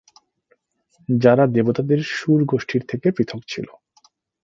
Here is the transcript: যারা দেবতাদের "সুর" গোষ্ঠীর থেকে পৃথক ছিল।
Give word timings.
যারা 1.09 1.43
দেবতাদের 1.47 1.99
"সুর" 2.11 2.39
গোষ্ঠীর 2.45 2.83
থেকে 2.87 3.07
পৃথক 3.11 3.41
ছিল। 3.47 3.67